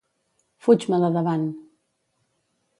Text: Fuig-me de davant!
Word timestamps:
Fuig-me 0.67 0.99
de 1.05 1.13
davant! 1.19 1.45